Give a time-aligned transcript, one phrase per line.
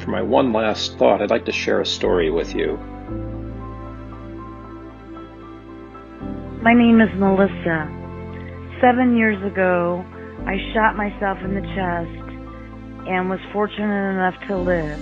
[0.00, 2.76] For my one last thought, I'd like to share a story with you.
[6.62, 7.88] My name is Melissa.
[8.80, 10.04] Seven years ago,
[10.46, 14.98] I shot myself in the chest and was fortunate enough to live.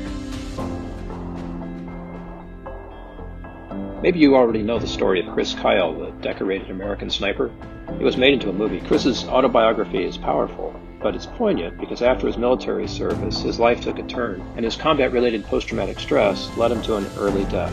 [4.03, 7.51] Maybe you already know the story of Chris Kyle, the decorated American sniper.
[7.89, 8.81] It was made into a movie.
[8.81, 13.97] Chris's autobiography is powerful, but it's poignant because after his military service, his life took
[14.01, 17.73] a turn, and his combat related post traumatic stress led him to an early death.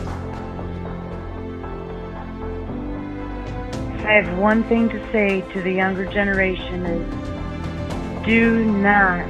[4.06, 9.26] I have one thing to say to the younger generation is do not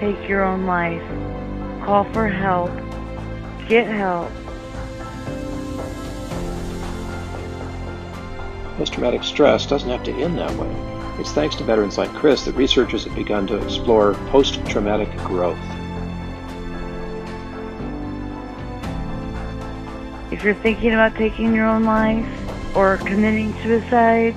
[0.00, 1.00] take your own life.
[1.82, 2.70] Call for help.
[3.70, 4.30] Get help.
[8.76, 10.99] Post traumatic stress doesn't have to end that way.
[11.18, 15.58] It's thanks to veterans like Chris that researchers have begun to explore post traumatic growth.
[20.32, 22.26] If you're thinking about taking your own life
[22.76, 24.34] or committing suicide,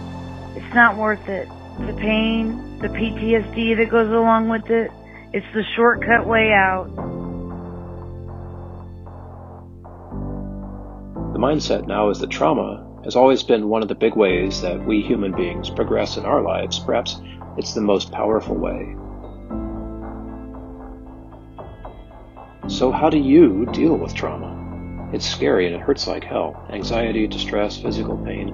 [0.55, 1.47] it's not worth it.
[1.79, 4.91] The pain, the PTSD that goes along with it,
[5.31, 6.93] it's the shortcut way out.
[11.33, 14.85] The mindset now is that trauma has always been one of the big ways that
[14.85, 16.79] we human beings progress in our lives.
[16.79, 17.19] Perhaps
[17.57, 18.95] it's the most powerful way.
[22.69, 25.09] So, how do you deal with trauma?
[25.13, 28.49] It's scary and it hurts like hell anxiety, distress, physical pain,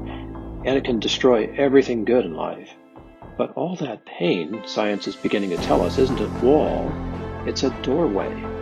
[0.66, 2.73] and it can destroy everything good in life.
[3.38, 6.91] But all that pain, science is beginning to tell us, isn't a wall,
[7.45, 8.58] it's a doorway.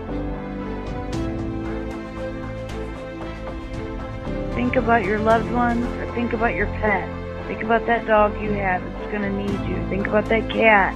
[4.58, 7.08] Think about your loved ones or think about your pet.
[7.45, 9.88] Think about that dog you have that's going to need you.
[9.88, 10.95] Think about that cat.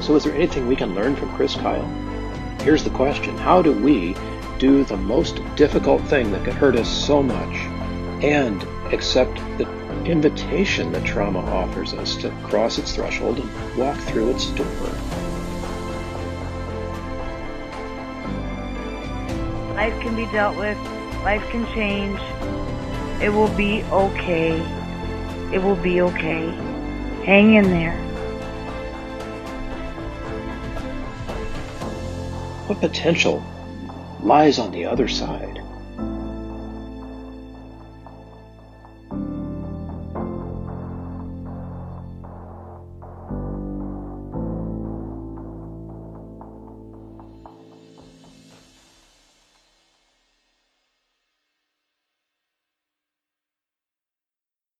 [0.00, 1.84] So, is there anything we can learn from Chris Kyle?
[2.62, 4.14] Here's the question How do we
[4.60, 7.56] do the most difficult thing that could hurt us so much
[8.22, 8.62] and
[8.92, 9.68] accept the
[10.04, 15.13] invitation that trauma offers us to cross its threshold and walk through its door?
[19.74, 20.78] Life can be dealt with,
[21.24, 22.20] life can change.
[23.20, 24.60] It will be okay.
[25.52, 26.50] It will be okay.
[27.24, 27.96] Hang in there.
[32.68, 33.44] What potential
[34.22, 35.63] lies on the other side?